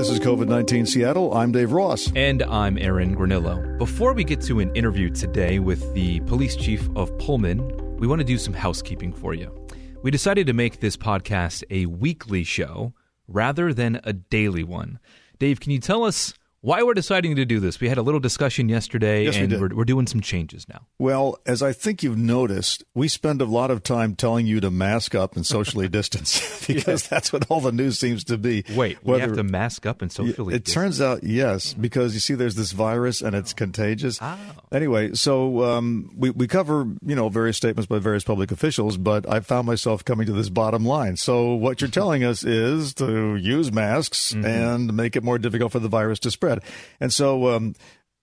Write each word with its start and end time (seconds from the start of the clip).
This 0.00 0.08
is 0.08 0.20
COVID 0.20 0.48
19 0.48 0.86
Seattle. 0.86 1.34
I'm 1.34 1.52
Dave 1.52 1.72
Ross. 1.72 2.10
And 2.16 2.42
I'm 2.44 2.78
Aaron 2.78 3.14
Granillo. 3.14 3.76
Before 3.76 4.14
we 4.14 4.24
get 4.24 4.40
to 4.44 4.60
an 4.60 4.74
interview 4.74 5.10
today 5.10 5.58
with 5.58 5.92
the 5.92 6.20
police 6.20 6.56
chief 6.56 6.88
of 6.96 7.18
Pullman, 7.18 7.98
we 7.98 8.06
want 8.06 8.18
to 8.18 8.24
do 8.24 8.38
some 8.38 8.54
housekeeping 8.54 9.12
for 9.12 9.34
you. 9.34 9.54
We 10.02 10.10
decided 10.10 10.46
to 10.46 10.54
make 10.54 10.80
this 10.80 10.96
podcast 10.96 11.64
a 11.68 11.84
weekly 11.84 12.44
show 12.44 12.94
rather 13.28 13.74
than 13.74 14.00
a 14.02 14.14
daily 14.14 14.64
one. 14.64 15.00
Dave, 15.38 15.60
can 15.60 15.70
you 15.70 15.78
tell 15.78 16.04
us 16.04 16.32
why 16.62 16.82
we're 16.82 16.94
deciding 16.94 17.36
to 17.36 17.44
do 17.44 17.58
this. 17.58 17.80
We 17.80 17.88
had 17.88 17.96
a 17.96 18.02
little 18.02 18.20
discussion 18.20 18.68
yesterday, 18.68 19.24
yes, 19.24 19.36
and 19.36 19.50
we 19.50 19.58
we're, 19.58 19.74
we're 19.74 19.84
doing 19.84 20.06
some 20.06 20.20
changes 20.20 20.68
now. 20.68 20.86
Well, 20.98 21.38
as 21.46 21.62
I 21.62 21.72
think 21.72 22.02
you've 22.02 22.18
noticed, 22.18 22.84
we 22.94 23.08
spend 23.08 23.40
a 23.40 23.46
lot 23.46 23.70
of 23.70 23.82
time 23.82 24.14
telling 24.14 24.46
you 24.46 24.60
to 24.60 24.70
mask 24.70 25.14
up 25.14 25.36
and 25.36 25.46
socially 25.46 25.88
distance 26.00 26.66
because 26.66 27.08
that's 27.08 27.32
what 27.32 27.50
all 27.50 27.60
the 27.60 27.72
news 27.72 27.98
seems 27.98 28.24
to 28.24 28.36
be. 28.36 28.64
Wait, 28.74 28.98
Whether, 29.02 29.24
we 29.24 29.28
have 29.28 29.36
to 29.36 29.42
mask 29.42 29.86
up 29.86 30.02
and 30.02 30.12
socially 30.12 30.54
It 30.54 30.64
distance. 30.64 30.74
turns 30.74 31.00
out, 31.00 31.24
yes, 31.24 31.72
because 31.72 32.12
you 32.12 32.20
see 32.20 32.34
there's 32.34 32.56
this 32.56 32.72
virus 32.72 33.22
and 33.22 33.34
it's 33.34 33.54
contagious. 33.54 34.18
Oh. 34.20 34.38
Anyway, 34.70 35.14
so 35.14 35.64
um, 35.64 36.10
we, 36.14 36.30
we 36.30 36.46
cover, 36.46 36.86
you 37.04 37.16
know, 37.16 37.30
various 37.30 37.56
statements 37.56 37.86
by 37.86 37.98
various 37.98 38.24
public 38.24 38.52
officials, 38.52 38.98
but 38.98 39.26
I 39.28 39.40
found 39.40 39.66
myself 39.66 40.04
coming 40.04 40.26
to 40.26 40.32
this 40.32 40.50
bottom 40.50 40.84
line. 40.84 41.16
So 41.16 41.54
what 41.54 41.80
you're 41.80 41.90
telling 41.90 42.22
us 42.22 42.44
is 42.44 42.92
to 42.94 43.36
use 43.36 43.72
masks 43.72 44.34
mm-hmm. 44.34 44.44
and 44.44 44.94
make 44.94 45.16
it 45.16 45.24
more 45.24 45.38
difficult 45.38 45.72
for 45.72 45.78
the 45.78 45.88
virus 45.88 46.18
to 46.20 46.30
spread. 46.30 46.49
And 46.98 47.12
so 47.12 47.30
so 47.30 47.50
um, 47.50 47.74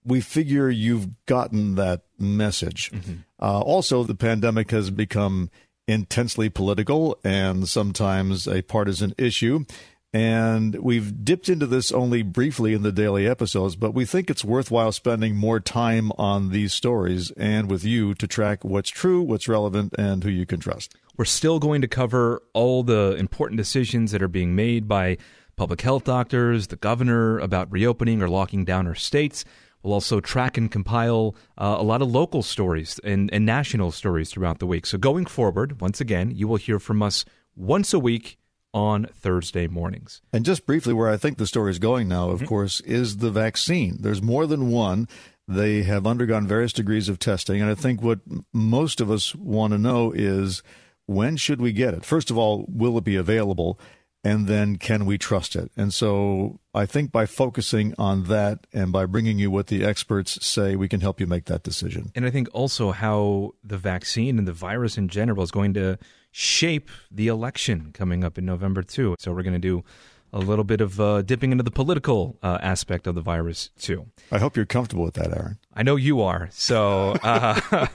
we 0.04 0.20
figure 0.20 0.68
you've 0.68 1.24
gotten 1.24 1.76
that 1.76 2.02
message. 2.18 2.90
Mm-hmm. 2.90 3.14
Uh, 3.40 3.60
also, 3.60 4.02
the 4.02 4.14
pandemic 4.14 4.70
has 4.70 4.90
become 4.90 5.50
intensely 5.86 6.48
political 6.50 7.16
and 7.24 7.68
sometimes 7.68 8.46
a 8.46 8.60
partisan 8.62 9.14
issue. 9.16 9.64
And 10.12 10.74
we've 10.76 11.24
dipped 11.24 11.48
into 11.48 11.64
this 11.66 11.92
only 11.92 12.22
briefly 12.22 12.74
in 12.74 12.82
the 12.82 12.92
daily 12.92 13.26
episodes, 13.26 13.76
but 13.76 13.94
we 13.94 14.04
think 14.04 14.28
it's 14.28 14.44
worthwhile 14.44 14.92
spending 14.92 15.36
more 15.36 15.60
time 15.60 16.10
on 16.18 16.50
these 16.50 16.72
stories 16.74 17.30
and 17.36 17.70
with 17.70 17.84
you 17.84 18.14
to 18.14 18.26
track 18.26 18.64
what's 18.64 18.90
true, 18.90 19.22
what's 19.22 19.48
relevant, 19.48 19.94
and 19.96 20.24
who 20.24 20.30
you 20.30 20.44
can 20.44 20.60
trust. 20.60 20.94
We're 21.16 21.24
still 21.24 21.58
going 21.60 21.82
to 21.82 21.88
cover 21.88 22.42
all 22.52 22.82
the 22.82 23.14
important 23.16 23.58
decisions 23.58 24.12
that 24.12 24.22
are 24.22 24.28
being 24.28 24.54
made 24.54 24.86
by 24.88 25.18
public 25.58 25.80
health 25.80 26.04
doctors, 26.04 26.68
the 26.68 26.76
governor 26.76 27.38
about 27.40 27.70
reopening 27.70 28.22
or 28.22 28.28
locking 28.28 28.64
down 28.64 28.86
our 28.86 28.94
states. 28.94 29.44
We'll 29.82 29.92
also 29.92 30.20
track 30.20 30.56
and 30.56 30.70
compile 30.70 31.34
uh, 31.58 31.76
a 31.78 31.82
lot 31.82 32.00
of 32.00 32.08
local 32.10 32.42
stories 32.42 33.00
and, 33.02 33.28
and 33.32 33.44
national 33.44 33.90
stories 33.90 34.30
throughout 34.30 34.60
the 34.60 34.66
week. 34.66 34.86
So, 34.86 34.98
going 34.98 35.26
forward, 35.26 35.80
once 35.80 36.00
again, 36.00 36.30
you 36.30 36.46
will 36.46 36.56
hear 36.56 36.78
from 36.78 37.02
us 37.02 37.24
once 37.56 37.92
a 37.92 37.98
week 37.98 38.38
on 38.72 39.06
Thursday 39.06 39.66
mornings. 39.66 40.22
And 40.32 40.44
just 40.44 40.64
briefly, 40.64 40.94
where 40.94 41.10
I 41.10 41.16
think 41.16 41.38
the 41.38 41.46
story 41.46 41.72
is 41.72 41.80
going 41.80 42.06
now, 42.06 42.30
of 42.30 42.38
mm-hmm. 42.38 42.46
course, 42.46 42.80
is 42.80 43.16
the 43.16 43.30
vaccine. 43.30 43.98
There's 44.00 44.22
more 44.22 44.46
than 44.46 44.70
one. 44.70 45.08
They 45.48 45.82
have 45.82 46.06
undergone 46.06 46.46
various 46.46 46.72
degrees 46.72 47.08
of 47.08 47.18
testing. 47.18 47.60
And 47.60 47.70
I 47.70 47.74
think 47.74 48.00
what 48.00 48.20
most 48.52 49.00
of 49.00 49.10
us 49.10 49.34
want 49.34 49.72
to 49.72 49.78
know 49.78 50.12
is 50.12 50.62
when 51.06 51.36
should 51.36 51.60
we 51.60 51.72
get 51.72 51.94
it? 51.94 52.04
First 52.04 52.30
of 52.30 52.36
all, 52.36 52.66
will 52.68 52.98
it 52.98 53.04
be 53.04 53.16
available? 53.16 53.80
And 54.24 54.46
then 54.46 54.76
can 54.76 55.06
we 55.06 55.18
trust 55.18 55.54
it? 55.54 55.70
And 55.76 55.92
so 55.94 56.60
I 56.74 56.86
think 56.86 57.12
by 57.12 57.26
focusing 57.26 57.94
on 57.98 58.24
that 58.24 58.66
and 58.72 58.92
by 58.92 59.06
bringing 59.06 59.38
you 59.38 59.50
what 59.50 59.68
the 59.68 59.84
experts 59.84 60.44
say, 60.44 60.76
we 60.76 60.88
can 60.88 61.00
help 61.00 61.20
you 61.20 61.26
make 61.26 61.44
that 61.46 61.62
decision. 61.62 62.10
And 62.14 62.26
I 62.26 62.30
think 62.30 62.48
also 62.52 62.90
how 62.92 63.54
the 63.62 63.78
vaccine 63.78 64.38
and 64.38 64.48
the 64.48 64.52
virus 64.52 64.98
in 64.98 65.08
general 65.08 65.42
is 65.42 65.50
going 65.50 65.74
to 65.74 65.98
shape 66.30 66.90
the 67.10 67.28
election 67.28 67.90
coming 67.94 68.24
up 68.24 68.38
in 68.38 68.44
November, 68.44 68.82
too. 68.82 69.14
So 69.18 69.32
we're 69.32 69.42
going 69.42 69.54
to 69.54 69.58
do 69.58 69.84
a 70.32 70.38
little 70.38 70.64
bit 70.64 70.80
of 70.80 71.00
uh, 71.00 71.22
dipping 71.22 71.52
into 71.52 71.64
the 71.64 71.70
political 71.70 72.38
uh, 72.42 72.58
aspect 72.60 73.06
of 73.06 73.14
the 73.14 73.20
virus 73.20 73.70
too. 73.78 74.06
I 74.30 74.38
hope 74.38 74.56
you're 74.56 74.66
comfortable 74.66 75.04
with 75.04 75.14
that, 75.14 75.34
Aaron. 75.34 75.58
I 75.74 75.82
know 75.82 75.96
you 75.96 76.20
are, 76.20 76.48
so 76.52 77.12
uh, 77.22 77.58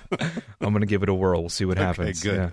I'm 0.59 0.73
going 0.73 0.81
to 0.81 0.87
give 0.87 1.03
it 1.03 1.09
a 1.09 1.13
whirl. 1.13 1.41
We'll 1.41 1.49
see 1.49 1.65
what 1.65 1.77
okay, 1.77 1.85
happens. 1.85 2.23
Good. 2.23 2.35
Yeah. 2.35 2.49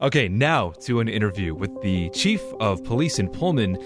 Okay, 0.00 0.28
now 0.28 0.70
to 0.82 0.98
an 0.98 1.08
interview 1.08 1.54
with 1.54 1.70
the 1.80 2.10
chief 2.10 2.42
of 2.58 2.82
police 2.82 3.20
in 3.20 3.28
Pullman, 3.28 3.76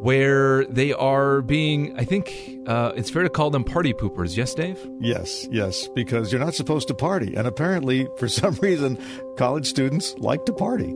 where 0.00 0.64
they 0.64 0.94
are 0.94 1.42
being, 1.42 1.94
I 1.98 2.04
think 2.04 2.58
uh, 2.66 2.92
it's 2.96 3.10
fair 3.10 3.22
to 3.22 3.28
call 3.28 3.50
them 3.50 3.62
party 3.62 3.92
poopers. 3.92 4.34
Yes, 4.34 4.54
Dave? 4.54 4.78
Yes, 4.98 5.46
yes, 5.50 5.88
because 5.88 6.32
you're 6.32 6.40
not 6.40 6.54
supposed 6.54 6.88
to 6.88 6.94
party. 6.94 7.34
And 7.34 7.46
apparently, 7.46 8.08
for 8.16 8.28
some 8.40 8.54
reason, 8.56 8.98
college 9.36 9.66
students 9.68 10.14
like 10.16 10.46
to 10.46 10.54
party. 10.54 10.94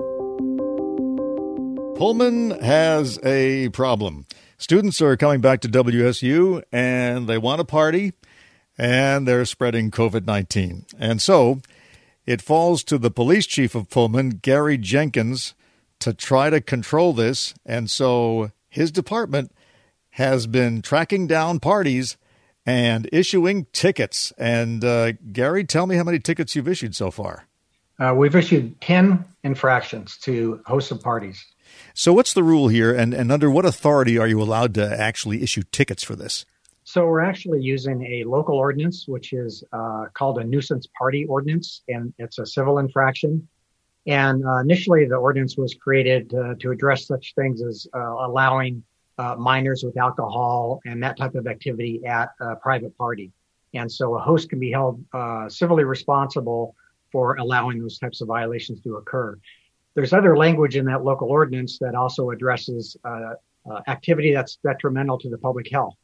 Pullman 1.98 2.58
has 2.62 3.18
a 3.24 3.68
problem. 3.70 4.24
Students 4.56 5.02
are 5.02 5.18
coming 5.18 5.42
back 5.42 5.60
to 5.60 5.68
WSU 5.68 6.62
and 6.72 7.26
they 7.26 7.36
want 7.36 7.58
to 7.58 7.64
party 7.64 8.14
and 8.78 9.28
they're 9.28 9.44
spreading 9.44 9.90
COVID 9.90 10.26
19. 10.26 10.86
And 10.98 11.20
so, 11.20 11.60
it 12.26 12.42
falls 12.42 12.82
to 12.84 12.98
the 12.98 13.10
police 13.10 13.46
chief 13.46 13.74
of 13.74 13.88
Pullman, 13.88 14.40
Gary 14.42 14.76
Jenkins, 14.76 15.54
to 16.00 16.12
try 16.12 16.50
to 16.50 16.60
control 16.60 17.12
this. 17.12 17.54
And 17.64 17.90
so 17.90 18.50
his 18.68 18.90
department 18.90 19.52
has 20.10 20.46
been 20.46 20.82
tracking 20.82 21.26
down 21.26 21.60
parties 21.60 22.16
and 22.66 23.08
issuing 23.12 23.66
tickets. 23.72 24.32
And 24.36 24.84
uh, 24.84 25.12
Gary, 25.32 25.64
tell 25.64 25.86
me 25.86 25.96
how 25.96 26.04
many 26.04 26.18
tickets 26.18 26.56
you've 26.56 26.68
issued 26.68 26.96
so 26.96 27.10
far. 27.10 27.46
Uh, 27.98 28.12
we've 28.14 28.34
issued 28.34 28.78
10 28.80 29.24
infractions 29.44 30.18
to 30.18 30.60
hosts 30.66 30.90
of 30.90 31.00
parties. 31.00 31.44
So, 31.94 32.12
what's 32.12 32.34
the 32.34 32.42
rule 32.42 32.68
here, 32.68 32.94
and, 32.94 33.14
and 33.14 33.32
under 33.32 33.50
what 33.50 33.64
authority 33.64 34.18
are 34.18 34.26
you 34.26 34.40
allowed 34.40 34.74
to 34.74 35.00
actually 35.00 35.42
issue 35.42 35.62
tickets 35.72 36.04
for 36.04 36.14
this? 36.14 36.44
So 36.88 37.04
we're 37.04 37.20
actually 37.20 37.60
using 37.62 38.00
a 38.06 38.22
local 38.22 38.54
ordinance, 38.54 39.08
which 39.08 39.32
is 39.32 39.64
uh, 39.72 40.04
called 40.14 40.38
a 40.38 40.44
nuisance 40.44 40.86
party 40.96 41.24
ordinance, 41.24 41.82
and 41.88 42.14
it's 42.20 42.38
a 42.38 42.46
civil 42.46 42.78
infraction. 42.78 43.48
And 44.06 44.46
uh, 44.46 44.58
initially, 44.58 45.04
the 45.04 45.16
ordinance 45.16 45.56
was 45.56 45.74
created 45.74 46.32
uh, 46.32 46.54
to 46.60 46.70
address 46.70 47.08
such 47.08 47.34
things 47.34 47.60
as 47.60 47.88
uh, 47.92 47.98
allowing 47.98 48.84
uh, 49.18 49.34
minors 49.34 49.82
with 49.82 49.96
alcohol 49.96 50.80
and 50.86 51.02
that 51.02 51.16
type 51.16 51.34
of 51.34 51.48
activity 51.48 52.06
at 52.06 52.28
a 52.38 52.54
private 52.54 52.96
party. 52.96 53.32
And 53.74 53.90
so 53.90 54.14
a 54.14 54.20
host 54.20 54.48
can 54.48 54.60
be 54.60 54.70
held 54.70 55.04
uh, 55.12 55.48
civilly 55.48 55.82
responsible 55.82 56.76
for 57.10 57.34
allowing 57.34 57.80
those 57.80 57.98
types 57.98 58.20
of 58.20 58.28
violations 58.28 58.80
to 58.82 58.94
occur. 58.94 59.36
There's 59.94 60.12
other 60.12 60.36
language 60.36 60.76
in 60.76 60.84
that 60.84 61.02
local 61.02 61.30
ordinance 61.30 61.80
that 61.80 61.96
also 61.96 62.30
addresses 62.30 62.96
activity 63.88 64.32
that's 64.32 64.58
detrimental 64.64 65.18
to 65.18 65.28
the 65.28 65.38
public 65.38 65.68
health. 65.68 65.96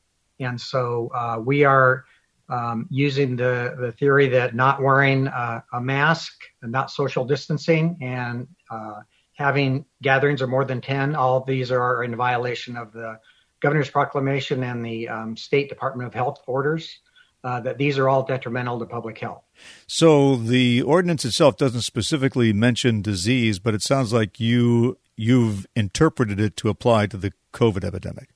And 0.42 0.60
so 0.60 1.10
uh, 1.14 1.38
we 1.44 1.64
are 1.64 2.04
um, 2.48 2.86
using 2.90 3.36
the, 3.36 3.74
the 3.78 3.92
theory 3.92 4.28
that 4.28 4.54
not 4.54 4.82
wearing 4.82 5.28
uh, 5.28 5.62
a 5.72 5.80
mask 5.80 6.32
and 6.60 6.70
not 6.70 6.90
social 6.90 7.24
distancing 7.24 7.98
and 8.02 8.46
uh, 8.70 9.00
having 9.34 9.84
gatherings 10.02 10.42
of 10.42 10.48
more 10.48 10.64
than 10.64 10.80
10, 10.80 11.14
all 11.14 11.38
of 11.38 11.46
these 11.46 11.70
are 11.70 12.04
in 12.04 12.14
violation 12.14 12.76
of 12.76 12.92
the 12.92 13.18
governor's 13.60 13.90
proclamation 13.90 14.62
and 14.62 14.84
the 14.84 15.08
um, 15.08 15.36
State 15.36 15.68
Department 15.68 16.06
of 16.08 16.14
Health 16.14 16.42
orders. 16.46 16.98
Uh, 17.44 17.58
that 17.58 17.76
these 17.76 17.98
are 17.98 18.08
all 18.08 18.22
detrimental 18.22 18.78
to 18.78 18.86
public 18.86 19.18
health. 19.18 19.42
So 19.88 20.36
the 20.36 20.80
ordinance 20.82 21.24
itself 21.24 21.56
doesn't 21.56 21.80
specifically 21.80 22.52
mention 22.52 23.02
disease, 23.02 23.58
but 23.58 23.74
it 23.74 23.82
sounds 23.82 24.12
like 24.12 24.38
you 24.38 24.96
you've 25.16 25.66
interpreted 25.74 26.38
it 26.38 26.56
to 26.58 26.68
apply 26.68 27.08
to 27.08 27.16
the 27.16 27.32
COVID 27.52 27.82
epidemic. 27.82 28.28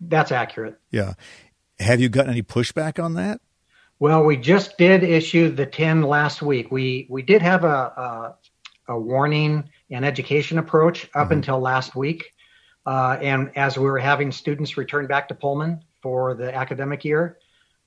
That's 0.00 0.32
accurate. 0.32 0.78
Yeah. 0.90 1.14
Have 1.80 2.00
you 2.00 2.08
gotten 2.08 2.30
any 2.30 2.42
pushback 2.42 3.02
on 3.02 3.14
that? 3.14 3.40
Well, 3.98 4.24
we 4.24 4.36
just 4.36 4.76
did 4.76 5.02
issue 5.02 5.50
the 5.50 5.66
10 5.66 6.02
last 6.02 6.42
week. 6.42 6.70
We 6.70 7.06
we 7.08 7.22
did 7.22 7.42
have 7.42 7.64
a 7.64 8.36
a, 8.88 8.92
a 8.94 8.98
warning 8.98 9.70
and 9.90 10.04
education 10.04 10.58
approach 10.58 11.04
up 11.14 11.24
mm-hmm. 11.24 11.34
until 11.34 11.60
last 11.60 11.94
week. 11.94 12.32
Uh, 12.86 13.16
and 13.20 13.50
as 13.56 13.78
we 13.78 13.84
were 13.84 13.98
having 13.98 14.30
students 14.30 14.76
return 14.76 15.06
back 15.06 15.28
to 15.28 15.34
Pullman 15.34 15.80
for 16.02 16.34
the 16.34 16.54
academic 16.54 17.04
year, 17.04 17.38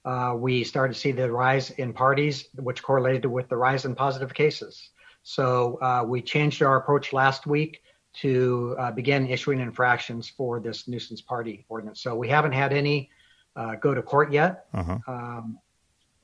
uh, 0.05 0.33
we 0.35 0.63
started 0.63 0.93
to 0.93 0.99
see 0.99 1.11
the 1.11 1.31
rise 1.31 1.69
in 1.71 1.93
parties, 1.93 2.47
which 2.55 2.81
correlated 2.81 3.25
with 3.25 3.47
the 3.49 3.57
rise 3.57 3.85
in 3.85 3.93
positive 3.93 4.33
cases. 4.33 4.89
So 5.21 5.77
uh, 5.81 6.03
we 6.07 6.21
changed 6.21 6.63
our 6.63 6.77
approach 6.77 7.13
last 7.13 7.45
week 7.45 7.81
to 8.21 8.75
uh, 8.79 8.91
begin 8.91 9.27
issuing 9.27 9.59
infractions 9.59 10.29
for 10.29 10.59
this 10.59 10.87
nuisance 10.87 11.21
party 11.21 11.65
ordinance. 11.69 12.01
So 12.01 12.15
we 12.15 12.29
haven't 12.29 12.53
had 12.53 12.73
any 12.73 13.11
uh, 13.57 13.75
go 13.75 13.93
to 13.93 14.01
court 14.01 14.31
yet. 14.31 14.65
Uh-huh. 14.73 14.99
Um, 15.07 15.59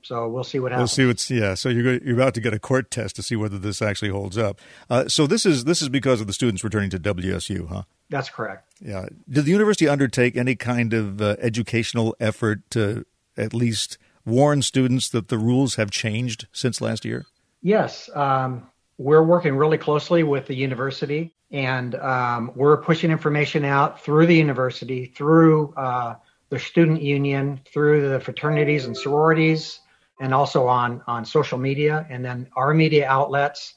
so 0.04 0.28
we'll 0.28 0.44
see 0.44 0.60
what 0.60 0.72
happens. 0.72 0.82
We'll 0.82 0.88
see 0.96 1.06
what's 1.06 1.32
yeah. 1.32 1.54
So 1.56 1.70
you're 1.70 1.98
you're 2.04 2.16
about 2.16 2.34
to 2.36 2.42
get 2.42 2.54
a 2.54 2.60
court 2.60 2.92
test 2.92 3.16
to 3.16 3.24
see 3.24 3.36
whether 3.36 3.58
this 3.58 3.82
actually 3.82 4.12
holds 4.12 4.38
up. 4.38 4.60
Uh, 4.90 5.08
so 5.08 5.26
this 5.28 5.46
is 5.46 5.64
this 5.64 5.82
is 5.82 5.90
because 5.90 6.22
of 6.22 6.28
the 6.28 6.34
students 6.34 6.64
returning 6.64 6.90
to 6.92 7.00
WSU, 7.00 7.68
huh? 7.68 7.84
That's 8.10 8.30
correct. 8.30 8.68
Yeah. 8.82 9.08
Did 9.30 9.46
the 9.46 9.52
university 9.52 9.88
undertake 9.88 10.36
any 10.36 10.56
kind 10.56 10.94
of 10.94 11.22
uh, 11.22 11.38
educational 11.40 12.16
effort 12.20 12.70
to 12.72 13.06
at 13.38 13.54
least 13.54 13.98
warn 14.26 14.62
students 14.62 15.10
that 15.10 15.30
the 15.30 15.38
rules 15.38 15.76
have 15.76 15.90
changed 15.90 16.48
since 16.52 16.82
last 16.82 17.06
year? 17.06 17.26
Yes. 17.62 18.10
Um, 18.14 18.68
we're 18.98 19.24
working 19.24 19.56
really 19.56 19.78
closely 19.78 20.24
with 20.24 20.48
the 20.48 20.54
university, 20.54 21.34
and 21.50 21.96
um, 21.96 22.52
we're 22.56 22.78
pushing 22.78 23.10
information 23.10 23.66
out 23.66 24.02
through 24.02 24.28
the 24.28 24.36
university, 24.36 25.06
through 25.06 25.74
uh, 25.76 26.16
the 26.54 26.60
student 26.60 27.02
union, 27.02 27.60
through 27.66 28.08
the 28.10 28.20
fraternities 28.20 28.86
and 28.86 28.96
sororities, 28.96 29.80
and 30.22 30.34
also 30.34 30.68
on 30.68 31.02
on 31.08 31.26
social 31.26 31.58
media, 31.58 32.06
and 32.12 32.24
then 32.24 32.48
our 32.56 32.76
media 32.76 33.08
outlets 33.08 33.74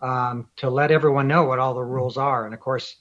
um, 0.00 0.48
to 0.56 0.70
let 0.70 0.92
everyone 0.92 1.26
know 1.26 1.44
what 1.44 1.58
all 1.58 1.74
the 1.74 1.82
rules 1.82 2.16
are. 2.16 2.44
And 2.44 2.54
of 2.54 2.60
course, 2.60 2.96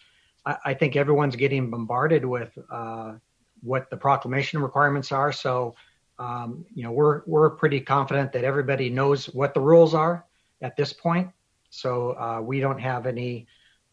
I, 0.46 0.58
I 0.66 0.74
think 0.74 0.96
everyone's 0.96 1.36
getting 1.36 1.70
bombarded 1.70 2.26
with 2.26 2.58
uh, 2.72 3.14
what 3.62 3.92
the 3.92 3.98
proclamation 3.98 4.64
requirements 4.64 5.12
are. 5.12 5.32
So, 5.32 5.76
um, 6.18 6.66
you 6.74 6.82
know, 6.82 6.92
we're 6.92 7.22
we're 7.28 7.52
pretty 7.52 7.82
confident 7.82 8.34
that 8.34 8.44
everybody 8.44 8.90
knows 8.90 9.28
what 9.28 9.54
the 9.54 9.62
rules 9.62 9.94
are 9.94 10.26
at 10.60 10.76
this 10.76 10.92
point. 10.92 11.30
So 11.70 12.18
uh, 12.18 12.42
we 12.42 12.60
don't 12.62 12.80
have 12.80 13.06
any 13.06 13.46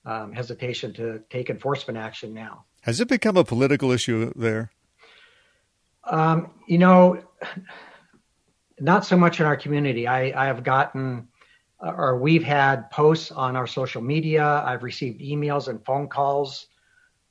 um, 0.07 0.33
hesitation 0.33 0.95
to 0.95 1.21
take 1.29 1.51
enforcement 1.51 1.99
action 1.99 2.33
now. 2.33 2.65
Has 2.81 3.01
it 3.01 3.09
become 3.09 3.37
a 3.37 3.45
political 3.45 3.91
issue 3.91 4.33
there? 4.35 4.71
Um, 6.07 6.51
you 6.67 6.79
know, 6.79 7.23
not 8.81 9.05
so 9.05 9.17
much 9.17 9.41
in 9.41 9.47
our 9.47 9.57
community. 9.57 10.07
I, 10.07 10.45
I 10.45 10.47
have 10.47 10.63
gotten, 10.63 11.29
uh, 11.85 11.93
or 11.97 12.19
we've 12.19 12.45
had 12.45 12.91
posts 12.91 13.33
on 13.33 13.57
our 13.57 13.67
social 13.67 14.03
media. 14.03 14.63
I've 14.65 14.83
received 14.83 15.21
emails 15.21 15.69
and 15.69 15.85
phone 15.85 16.09
calls 16.09 16.67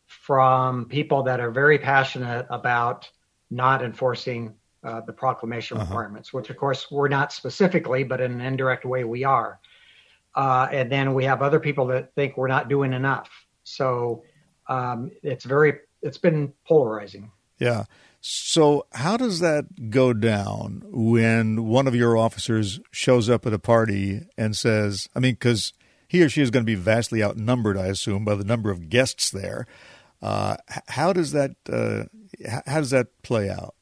from 0.07 0.85
people 0.85 1.23
that 1.23 1.39
are 1.39 1.51
very 1.51 1.79
passionate 1.79 2.45
about 2.49 3.09
not 3.49 3.83
enforcing 3.83 4.55
uh, 4.83 5.01
the 5.01 5.13
proclamation 5.13 5.77
uh-huh. 5.77 5.85
requirements, 5.85 6.33
which 6.33 6.49
of 6.49 6.57
course 6.57 6.91
we're 6.91 7.07
not 7.07 7.31
specifically, 7.31 8.03
but 8.03 8.21
in 8.21 8.31
an 8.31 8.41
indirect 8.41 8.85
way 8.85 9.03
we 9.03 9.23
are. 9.23 9.59
Uh, 10.35 10.67
and 10.71 10.91
then 10.91 11.13
we 11.13 11.23
have 11.23 11.41
other 11.41 11.59
people 11.59 11.87
that 11.87 12.13
think 12.13 12.37
we're 12.37 12.47
not 12.47 12.69
doing 12.69 12.93
enough. 12.93 13.29
So 13.63 14.23
um, 14.67 15.11
it's 15.23 15.45
very, 15.45 15.79
it's 16.01 16.17
been 16.17 16.53
polarizing. 16.67 17.31
Yeah. 17.57 17.85
So, 18.27 18.87
how 18.91 19.17
does 19.17 19.39
that 19.41 19.91
go 19.91 20.11
down 20.11 20.81
when 20.87 21.67
one 21.67 21.85
of 21.85 21.93
your 21.93 22.17
officers 22.17 22.79
shows 22.89 23.29
up 23.29 23.45
at 23.45 23.53
a 23.53 23.59
party 23.59 24.21
and 24.35 24.57
says, 24.57 25.07
I 25.15 25.19
mean, 25.19 25.33
because 25.35 25.73
he 26.07 26.23
or 26.23 26.29
she 26.29 26.41
is 26.41 26.49
going 26.49 26.63
to 26.63 26.65
be 26.65 26.73
vastly 26.73 27.23
outnumbered, 27.23 27.77
I 27.77 27.85
assume, 27.85 28.25
by 28.25 28.33
the 28.33 28.43
number 28.43 28.71
of 28.71 28.89
guests 28.89 29.29
there. 29.29 29.67
Uh, 30.23 30.57
how 30.87 31.13
does 31.13 31.33
that 31.33 31.51
uh, 31.71 32.05
how 32.65 32.79
does 32.79 32.89
that 32.89 33.09
play 33.21 33.47
out? 33.47 33.75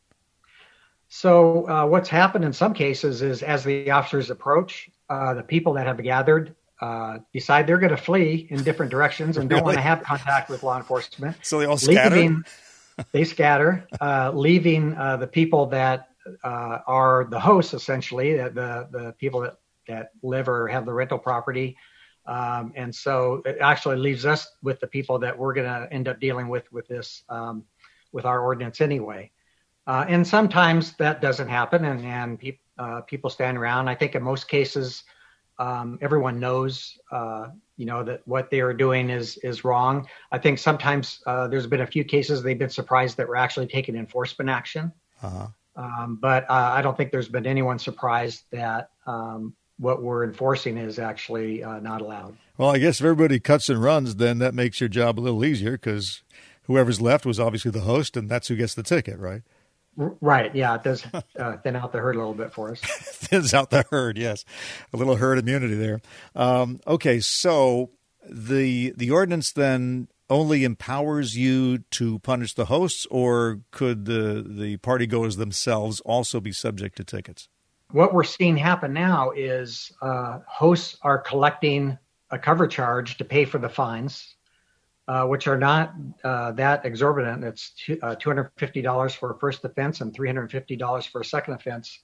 So, 1.08 1.70
uh, 1.70 1.86
what's 1.86 2.10
happened 2.10 2.44
in 2.44 2.52
some 2.52 2.74
cases 2.74 3.22
is 3.22 3.44
as 3.44 3.64
the 3.64 3.92
officers 3.92 4.30
approach, 4.30 4.90
uh, 5.10 5.36
the 5.36 5.44
people 5.44 5.72
that 5.76 5.88
have 5.88 6.04
gathered 6.04 6.54
uh, 6.82 7.20
decide 7.32 7.66
they're 7.66 7.78
going 7.78 7.96
to 7.96 7.98
flee 7.98 8.46
in 8.50 8.62
different 8.64 8.92
directions 8.92 9.38
and 9.38 9.50
really? 9.50 9.60
don't 9.62 9.66
want 9.68 9.78
to 9.78 9.82
have 9.82 10.04
contact 10.04 10.50
with 10.50 10.64
law 10.64 10.76
enforcement. 10.76 11.38
So 11.44 11.60
they 11.60 11.66
all 11.66 11.78
scatter 11.78 12.44
they 13.12 13.24
scatter, 13.24 13.88
uh, 14.02 14.32
leaving 14.34 14.96
uh, 14.96 15.18
the 15.18 15.28
people 15.28 15.66
that 15.68 16.10
uh, 16.44 16.80
are 16.88 17.26
the 17.30 17.40
hosts, 17.40 17.74
essentially, 17.74 18.36
the 18.38 18.88
the 18.92 19.16
people 19.18 19.42
that 19.42 19.58
that 19.88 20.12
live 20.22 20.48
or 20.48 20.68
have 20.68 20.86
the 20.86 20.94
rental 20.94 21.20
property. 21.20 21.76
Um, 22.26 22.72
and 22.76 22.94
so 22.96 23.42
it 23.46 23.58
actually 23.60 23.98
leaves 23.98 24.26
us 24.26 24.48
with 24.62 24.80
the 24.80 24.88
people 24.88 25.20
that 25.20 25.38
we're 25.38 25.54
going 25.54 25.68
to 25.68 25.92
end 25.92 26.08
up 26.08 26.20
dealing 26.22 26.48
with 26.48 26.72
with 26.72 26.88
this 26.88 27.24
um, 27.30 27.66
with 28.12 28.26
our 28.26 28.42
ordinance 28.42 28.80
anyway. 28.80 29.32
Uh, 29.86 30.06
and 30.08 30.26
sometimes 30.26 30.94
that 30.94 31.20
doesn't 31.22 31.50
happen, 31.50 31.84
and 31.84 32.06
and 32.06 32.40
pe- 32.40 32.60
uh, 32.78 33.02
people 33.02 33.30
stand 33.30 33.58
around. 33.58 33.90
I 33.90 33.96
think 33.96 34.16
in 34.16 34.24
most 34.24 34.48
cases, 34.48 35.04
um, 35.60 36.00
everyone 36.02 36.40
knows 36.40 36.98
uh, 37.12 37.50
you 37.78 37.86
know 37.86 38.04
that 38.04 38.22
what 38.26 38.50
they 38.50 38.60
are 38.62 38.74
doing 38.74 39.10
is 39.10 39.38
is 39.38 39.64
wrong. 39.64 40.08
I 40.32 40.38
think 40.38 40.60
sometimes 40.60 41.22
uh, 41.26 41.48
there's 41.48 41.68
been 41.68 41.82
a 41.82 41.88
few 41.88 42.04
cases 42.04 42.44
they've 42.44 42.58
been 42.58 42.70
surprised 42.70 43.18
that 43.18 43.28
we're 43.28 43.36
actually 43.36 43.68
taking 43.68 43.96
enforcement 43.96 44.50
action. 44.50 44.92
Uh-huh. 45.22 45.48
Um, 45.76 46.20
but 46.22 46.50
uh, 46.50 46.72
I 46.74 46.82
don't 46.82 46.96
think 46.96 47.12
there's 47.12 47.30
been 47.30 47.48
anyone 47.48 47.80
surprised 47.80 48.44
that 48.52 48.90
um, 49.08 49.56
what 49.78 50.04
we're 50.04 50.24
enforcing 50.24 50.78
is 50.78 51.00
actually 51.00 51.64
uh, 51.64 51.80
not 51.80 52.02
allowed. 52.02 52.38
Well, 52.58 52.70
I 52.70 52.78
guess 52.78 53.00
if 53.00 53.06
everybody 53.06 53.40
cuts 53.40 53.70
and 53.70 53.82
runs, 53.82 54.16
then 54.16 54.38
that 54.40 54.54
makes 54.54 54.80
your 54.80 54.90
job 54.90 55.20
a 55.20 55.22
little 55.22 55.44
easier 55.44 55.72
because 55.72 56.22
whoever's 56.64 57.02
left 57.02 57.26
was 57.26 57.40
obviously 57.40 57.72
the 57.72 57.82
host, 57.82 58.16
and 58.16 58.30
that's 58.30 58.48
who 58.50 58.56
gets 58.56 58.76
the 58.76 58.84
ticket, 58.84 59.18
right? 59.18 59.42
Right. 59.96 60.54
Yeah, 60.56 60.76
it 60.76 60.84
does 60.84 61.06
uh, 61.38 61.58
thin 61.58 61.76
out 61.76 61.92
the 61.92 62.00
herd 62.00 62.16
a 62.16 62.20
little 62.20 62.34
bit 62.34 62.54
for 62.54 62.72
us. 62.72 62.80
Thins 62.82 63.54
out 63.54 63.70
the 63.70 63.86
herd. 63.92 64.18
Yes, 64.18 64.44
a 64.92 64.98
little 64.98 65.18
herd 65.18 65.38
immunity 65.38 65.76
there. 65.76 66.02
Um, 66.36 66.80
okay, 66.88 67.20
so 67.20 67.92
the 68.28 68.94
the 68.98 69.12
ordinance 69.12 69.52
then 69.52 70.08
only 70.30 70.64
empowers 70.64 71.38
you 71.38 71.80
to 71.92 72.20
punish 72.20 72.56
the 72.56 72.66
hosts, 72.66 73.06
or 73.12 73.60
could 73.72 74.06
the 74.06 74.44
the 74.48 74.78
party 74.78 75.06
goers 75.06 75.36
themselves 75.36 76.00
also 76.02 76.40
be 76.40 76.52
subject 76.52 76.98
to 76.98 77.04
tickets? 77.04 77.48
What 77.92 78.14
we're 78.14 78.24
seeing 78.24 78.58
happen 78.58 78.94
now 78.94 79.32
is 79.32 79.92
uh, 80.02 80.40
hosts 80.48 80.98
are 81.04 81.20
collecting 81.20 82.00
a 82.32 82.40
cover 82.40 82.66
charge 82.66 83.18
to 83.18 83.26
pay 83.26 83.46
for 83.46 83.60
the 83.60 83.70
fines 83.70 84.36
uh, 85.08 85.26
which 85.26 85.48
are 85.48 85.58
not 85.58 85.94
uh, 86.24 86.52
that 86.54 86.86
exorbitant. 86.86 87.44
It's 87.44 87.72
two, 87.72 88.00
uh, 88.02 88.16
$250 88.16 89.16
for 89.16 89.32
a 89.32 89.40
first 89.40 89.66
offense 89.66 90.02
and 90.02 90.14
$350 90.16 91.08
for 91.10 91.22
a 91.22 91.26
second 91.26 91.56
offense. 91.56 92.00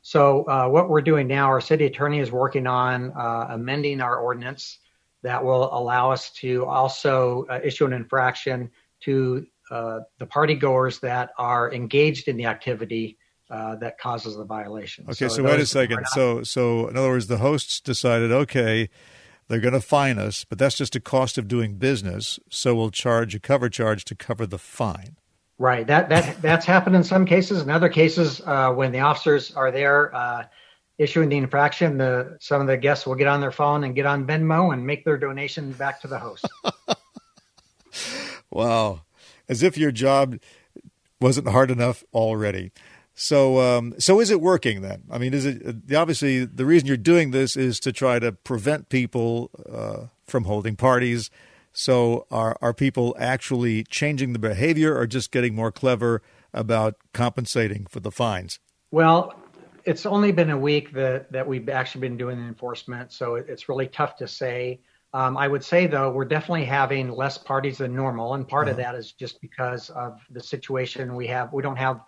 So 0.00 0.42
uh, 0.44 0.68
what 0.68 0.88
we're 0.88 1.02
doing 1.02 1.28
now, 1.28 1.46
our 1.46 1.60
city 1.60 1.86
attorney 1.86 2.18
is 2.18 2.32
working 2.32 2.66
on 2.66 3.12
uh, 3.12 3.46
amending 3.50 4.00
our 4.00 4.16
ordinance 4.16 4.78
that 5.22 5.44
will 5.44 5.72
allow 5.72 6.10
us 6.10 6.30
to 6.30 6.64
also 6.66 7.46
uh, 7.48 7.60
issue 7.62 7.86
an 7.86 7.92
infraction 7.92 8.70
to 9.02 9.46
the 9.70 10.26
party 10.28 10.54
goers 10.54 10.98
that 10.98 11.30
are 11.38 11.72
engaged 11.72 12.28
in 12.28 12.36
the 12.36 12.44
activity 12.44 13.16
that 13.48 13.96
causes 13.98 14.36
the 14.36 14.44
violation. 14.44 15.04
Okay, 15.04 15.14
so, 15.14 15.28
so 15.28 15.42
wait 15.44 15.60
a 15.60 15.66
second. 15.66 16.04
So, 16.12 16.42
so 16.42 16.88
in 16.88 16.96
other 16.96 17.08
words, 17.08 17.28
the 17.28 17.38
hosts 17.38 17.80
decided, 17.80 18.32
okay, 18.32 18.90
they're 19.52 19.60
going 19.60 19.74
to 19.74 19.82
fine 19.82 20.18
us, 20.18 20.46
but 20.46 20.58
that's 20.58 20.78
just 20.78 20.96
a 20.96 21.00
cost 21.00 21.36
of 21.36 21.46
doing 21.46 21.74
business. 21.74 22.40
So 22.48 22.74
we'll 22.74 22.90
charge 22.90 23.34
a 23.34 23.38
cover 23.38 23.68
charge 23.68 24.02
to 24.06 24.14
cover 24.14 24.46
the 24.46 24.56
fine. 24.56 25.16
Right. 25.58 25.86
That 25.86 26.08
that 26.08 26.40
that's 26.40 26.64
happened 26.64 26.96
in 26.96 27.04
some 27.04 27.26
cases. 27.26 27.60
In 27.60 27.68
other 27.68 27.90
cases, 27.90 28.40
uh, 28.46 28.72
when 28.72 28.92
the 28.92 29.00
officers 29.00 29.52
are 29.54 29.70
there 29.70 30.14
uh, 30.14 30.44
issuing 30.96 31.28
the 31.28 31.36
infraction, 31.36 31.98
the 31.98 32.38
some 32.40 32.62
of 32.62 32.66
the 32.66 32.78
guests 32.78 33.06
will 33.06 33.14
get 33.14 33.26
on 33.26 33.42
their 33.42 33.52
phone 33.52 33.84
and 33.84 33.94
get 33.94 34.06
on 34.06 34.26
Venmo 34.26 34.72
and 34.72 34.86
make 34.86 35.04
their 35.04 35.18
donation 35.18 35.72
back 35.72 36.00
to 36.00 36.08
the 36.08 36.18
host. 36.18 36.48
wow, 38.50 39.02
as 39.50 39.62
if 39.62 39.76
your 39.76 39.92
job 39.92 40.38
wasn't 41.20 41.46
hard 41.46 41.70
enough 41.70 42.02
already. 42.14 42.72
So, 43.14 43.60
um, 43.60 43.94
so 43.98 44.20
is 44.20 44.30
it 44.30 44.40
working 44.40 44.80
then? 44.80 45.02
I 45.10 45.18
mean, 45.18 45.34
is 45.34 45.44
it 45.44 45.94
obviously 45.94 46.44
the 46.44 46.64
reason 46.64 46.88
you're 46.88 46.96
doing 46.96 47.30
this 47.30 47.56
is 47.56 47.78
to 47.80 47.92
try 47.92 48.18
to 48.18 48.32
prevent 48.32 48.88
people 48.88 49.50
uh, 49.70 50.06
from 50.26 50.44
holding 50.44 50.76
parties? 50.76 51.30
So, 51.72 52.26
are 52.30 52.56
are 52.60 52.74
people 52.74 53.14
actually 53.18 53.84
changing 53.84 54.32
the 54.32 54.38
behavior, 54.38 54.96
or 54.96 55.06
just 55.06 55.30
getting 55.30 55.54
more 55.54 55.72
clever 55.72 56.22
about 56.52 56.96
compensating 57.12 57.86
for 57.86 58.00
the 58.00 58.10
fines? 58.10 58.58
Well, 58.90 59.34
it's 59.84 60.06
only 60.06 60.32
been 60.32 60.50
a 60.50 60.58
week 60.58 60.92
that 60.92 61.32
that 61.32 61.46
we've 61.46 61.68
actually 61.68 62.02
been 62.02 62.16
doing 62.16 62.38
enforcement, 62.38 63.12
so 63.12 63.36
it's 63.36 63.68
really 63.68 63.88
tough 63.88 64.16
to 64.16 64.28
say. 64.28 64.80
Um, 65.14 65.36
I 65.36 65.46
would 65.46 65.62
say 65.62 65.86
though 65.86 66.10
we're 66.10 66.24
definitely 66.24 66.64
having 66.64 67.10
less 67.10 67.36
parties 67.36 67.78
than 67.78 67.94
normal, 67.94 68.34
and 68.34 68.48
part 68.48 68.68
uh-huh. 68.68 68.72
of 68.72 68.76
that 68.78 68.94
is 68.94 69.12
just 69.12 69.40
because 69.40 69.90
of 69.90 70.18
the 70.30 70.42
situation 70.42 71.14
we 71.14 71.26
have. 71.26 71.52
We 71.52 71.62
don't 71.62 71.76
have 71.76 72.00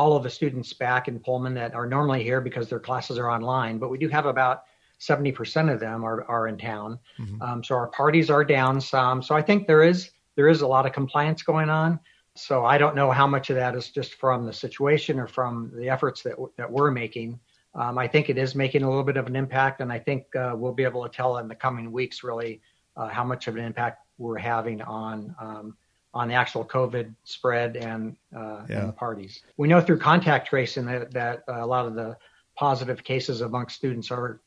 all 0.00 0.16
of 0.16 0.22
the 0.22 0.30
students 0.30 0.72
back 0.72 1.08
in 1.08 1.20
Pullman 1.20 1.52
that 1.52 1.74
are 1.74 1.86
normally 1.86 2.22
here 2.22 2.40
because 2.40 2.70
their 2.70 2.80
classes 2.80 3.18
are 3.18 3.30
online, 3.30 3.76
but 3.76 3.90
we 3.90 3.98
do 3.98 4.08
have 4.08 4.24
about 4.24 4.62
70% 4.98 5.70
of 5.70 5.78
them 5.78 6.04
are, 6.04 6.24
are 6.24 6.48
in 6.48 6.56
town. 6.56 6.98
Mm-hmm. 7.18 7.42
Um, 7.42 7.62
so 7.62 7.74
our 7.74 7.88
parties 7.88 8.30
are 8.30 8.42
down 8.42 8.80
some. 8.80 9.22
So 9.22 9.34
I 9.34 9.42
think 9.42 9.66
there 9.66 9.82
is 9.82 10.10
there 10.36 10.48
is 10.48 10.62
a 10.62 10.66
lot 10.66 10.86
of 10.86 10.94
compliance 10.94 11.42
going 11.42 11.68
on. 11.68 12.00
So 12.34 12.64
I 12.64 12.78
don't 12.78 12.96
know 12.96 13.10
how 13.10 13.26
much 13.26 13.50
of 13.50 13.56
that 13.56 13.74
is 13.74 13.90
just 13.90 14.14
from 14.14 14.46
the 14.46 14.54
situation 14.54 15.20
or 15.20 15.26
from 15.26 15.70
the 15.74 15.90
efforts 15.90 16.22
that 16.22 16.36
that 16.56 16.70
we're 16.70 16.90
making. 16.90 17.38
Um, 17.74 17.98
I 17.98 18.08
think 18.08 18.30
it 18.30 18.38
is 18.38 18.54
making 18.54 18.82
a 18.84 18.88
little 18.88 19.04
bit 19.04 19.18
of 19.18 19.26
an 19.26 19.36
impact, 19.36 19.82
and 19.82 19.92
I 19.92 19.98
think 19.98 20.34
uh, 20.34 20.54
we'll 20.56 20.72
be 20.72 20.84
able 20.84 21.02
to 21.02 21.14
tell 21.14 21.36
in 21.36 21.46
the 21.46 21.54
coming 21.54 21.92
weeks 21.92 22.24
really 22.24 22.62
uh, 22.96 23.08
how 23.08 23.22
much 23.22 23.48
of 23.48 23.56
an 23.56 23.64
impact 23.64 23.98
we're 24.16 24.38
having 24.38 24.80
on 24.80 25.34
um, 25.38 25.76
on 26.12 26.28
the 26.28 26.34
actual 26.34 26.64
COVID 26.64 27.14
spread 27.24 27.76
and, 27.76 28.16
uh, 28.34 28.62
yeah. 28.68 28.80
and 28.80 28.88
the 28.88 28.92
parties. 28.92 29.42
We 29.56 29.68
know 29.68 29.80
through 29.80 29.98
contact 29.98 30.48
tracing 30.48 30.86
that, 30.86 31.12
that 31.12 31.44
uh, 31.48 31.64
a 31.64 31.66
lot 31.66 31.86
of 31.86 31.94
the 31.94 32.16
positive 32.56 33.02
cases 33.04 33.40
amongst 33.40 33.76
students 33.76 34.10
are 34.10 34.40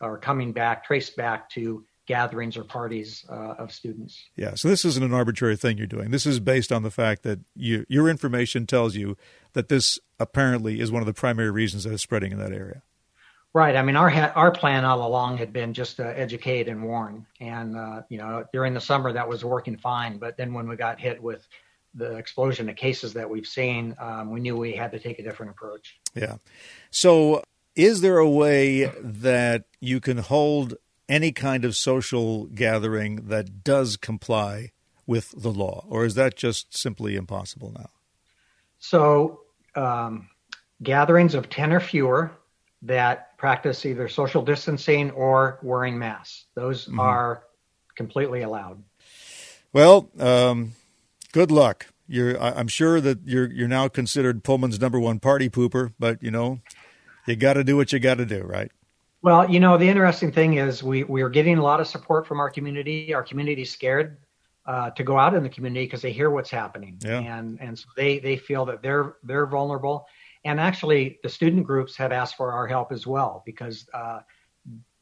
are 0.00 0.16
coming 0.16 0.52
back, 0.52 0.84
traced 0.84 1.16
back 1.16 1.50
to 1.50 1.84
gatherings 2.06 2.56
or 2.56 2.64
parties 2.64 3.24
uh, 3.28 3.54
of 3.58 3.72
students. 3.72 4.24
Yeah, 4.36 4.54
so 4.54 4.68
this 4.68 4.84
isn't 4.84 5.02
an 5.02 5.12
arbitrary 5.12 5.56
thing 5.56 5.76
you're 5.76 5.86
doing. 5.86 6.10
This 6.10 6.24
is 6.24 6.40
based 6.40 6.72
on 6.72 6.82
the 6.82 6.90
fact 6.90 7.24
that 7.24 7.40
you, 7.54 7.84
your 7.88 8.08
information 8.08 8.66
tells 8.66 8.94
you 8.94 9.16
that 9.54 9.68
this 9.68 9.98
apparently 10.18 10.80
is 10.80 10.92
one 10.92 11.02
of 11.02 11.06
the 11.06 11.12
primary 11.12 11.50
reasons 11.50 11.84
that 11.84 11.92
it's 11.92 12.02
spreading 12.02 12.32
in 12.32 12.38
that 12.38 12.52
area. 12.52 12.82
Right. 13.56 13.74
I 13.74 13.80
mean, 13.80 13.96
our 13.96 14.10
ha- 14.10 14.32
our 14.34 14.50
plan 14.50 14.84
all 14.84 15.06
along 15.06 15.38
had 15.38 15.50
been 15.50 15.72
just 15.72 15.96
to 15.96 16.06
educate 16.06 16.68
and 16.68 16.82
warn, 16.84 17.24
and 17.40 17.74
uh, 17.74 18.02
you 18.10 18.18
know, 18.18 18.44
during 18.52 18.74
the 18.74 18.82
summer 18.82 19.10
that 19.14 19.26
was 19.26 19.46
working 19.46 19.78
fine. 19.78 20.18
But 20.18 20.36
then 20.36 20.52
when 20.52 20.68
we 20.68 20.76
got 20.76 21.00
hit 21.00 21.22
with 21.22 21.48
the 21.94 22.18
explosion 22.18 22.68
of 22.68 22.76
cases 22.76 23.14
that 23.14 23.30
we've 23.30 23.46
seen, 23.46 23.96
um, 23.98 24.30
we 24.30 24.40
knew 24.40 24.58
we 24.58 24.74
had 24.74 24.92
to 24.92 24.98
take 24.98 25.18
a 25.20 25.22
different 25.22 25.52
approach. 25.52 25.98
Yeah. 26.14 26.36
So, 26.90 27.42
is 27.74 28.02
there 28.02 28.18
a 28.18 28.28
way 28.28 28.92
that 29.00 29.64
you 29.80 30.00
can 30.00 30.18
hold 30.18 30.74
any 31.08 31.32
kind 31.32 31.64
of 31.64 31.74
social 31.74 32.48
gathering 32.48 33.28
that 33.28 33.64
does 33.64 33.96
comply 33.96 34.72
with 35.06 35.32
the 35.34 35.50
law, 35.50 35.86
or 35.88 36.04
is 36.04 36.14
that 36.14 36.36
just 36.36 36.76
simply 36.76 37.16
impossible 37.16 37.72
now? 37.74 37.88
So, 38.80 39.40
um, 39.74 40.28
gatherings 40.82 41.34
of 41.34 41.48
10 41.48 41.72
or 41.72 41.80
fewer 41.80 42.32
that 42.82 43.25
practice 43.36 43.84
either 43.84 44.08
social 44.08 44.42
distancing 44.42 45.10
or 45.12 45.58
wearing 45.62 45.98
masks, 45.98 46.46
those 46.54 46.86
mm-hmm. 46.86 47.00
are 47.00 47.44
completely 47.96 48.42
allowed. 48.42 48.82
Well, 49.72 50.08
um, 50.18 50.72
good 51.32 51.50
luck. 51.50 51.86
You're, 52.08 52.40
I'm 52.40 52.68
sure 52.68 53.00
that 53.00 53.18
you're 53.24 53.50
you're 53.50 53.66
now 53.66 53.88
considered 53.88 54.44
Pullman's 54.44 54.80
number 54.80 55.00
one 55.00 55.18
party 55.18 55.50
pooper, 55.50 55.92
but 55.98 56.22
you 56.22 56.30
know, 56.30 56.60
you 57.26 57.34
got 57.34 57.54
to 57.54 57.64
do 57.64 57.76
what 57.76 57.92
you 57.92 57.98
got 57.98 58.18
to 58.18 58.24
do, 58.24 58.42
right? 58.42 58.70
Well, 59.22 59.50
you 59.50 59.58
know, 59.58 59.76
the 59.76 59.88
interesting 59.88 60.30
thing 60.30 60.54
is 60.54 60.84
we 60.84 61.02
we 61.02 61.20
are 61.22 61.28
getting 61.28 61.58
a 61.58 61.62
lot 61.62 61.80
of 61.80 61.88
support 61.88 62.26
from 62.28 62.38
our 62.38 62.48
community. 62.48 63.12
Our 63.12 63.24
community's 63.24 63.72
scared 63.72 64.18
uh, 64.66 64.90
to 64.90 65.02
go 65.02 65.18
out 65.18 65.34
in 65.34 65.42
the 65.42 65.48
community 65.48 65.84
because 65.84 66.00
they 66.00 66.12
hear 66.12 66.30
what's 66.30 66.50
happening, 66.50 66.96
yeah. 67.04 67.18
and 67.18 67.58
and 67.60 67.76
so 67.76 67.86
they 67.96 68.20
they 68.20 68.36
feel 68.36 68.64
that 68.66 68.82
they're 68.82 69.16
they're 69.24 69.46
vulnerable. 69.46 70.06
And 70.46 70.60
actually, 70.60 71.18
the 71.22 71.28
student 71.28 71.66
groups 71.66 71.96
have 71.96 72.12
asked 72.12 72.36
for 72.36 72.52
our 72.52 72.66
help 72.66 72.92
as 72.92 73.06
well 73.06 73.42
because 73.44 73.86
uh, 73.92 74.20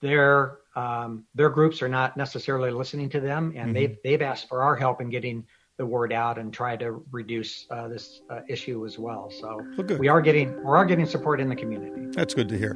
their 0.00 0.58
um, 0.74 1.24
their 1.34 1.50
groups 1.50 1.82
are 1.82 1.88
not 1.88 2.16
necessarily 2.16 2.70
listening 2.70 3.08
to 3.10 3.20
them, 3.20 3.52
and 3.56 3.66
mm-hmm. 3.66 3.72
they've 3.74 3.96
they've 4.02 4.22
asked 4.22 4.48
for 4.48 4.62
our 4.62 4.74
help 4.74 5.00
in 5.00 5.10
getting 5.10 5.44
the 5.76 5.84
word 5.86 6.12
out 6.12 6.38
and 6.38 6.52
try 6.52 6.76
to 6.76 7.04
reduce 7.10 7.66
uh, 7.70 7.88
this 7.88 8.22
uh, 8.30 8.40
issue 8.48 8.86
as 8.86 8.98
well. 8.98 9.30
So 9.30 9.60
well, 9.76 9.98
we 9.98 10.08
are 10.08 10.20
getting 10.20 10.56
we 10.64 10.70
are 10.70 10.84
getting 10.84 11.06
support 11.06 11.40
in 11.40 11.48
the 11.48 11.56
community. 11.56 12.06
That's 12.12 12.34
good 12.34 12.48
to 12.48 12.58
hear. 12.58 12.74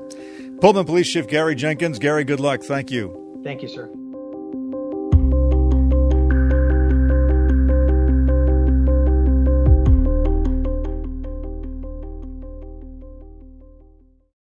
Pullman 0.61 0.85
Police 0.85 1.13
Chief 1.13 1.27
Gary 1.27 1.55
Jenkins. 1.55 1.99
Gary, 1.99 2.25
good 2.25 2.41
luck. 2.41 2.63
Thank 2.63 2.91
you. 2.91 3.41
Thank 3.45 3.63
you, 3.63 3.69
sir. 3.69 3.91